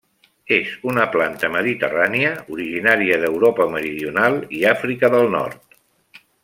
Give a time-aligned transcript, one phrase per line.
[0.55, 5.83] És una planta Mediterrània, originària d'Europa meridional i Àfrica del Nord.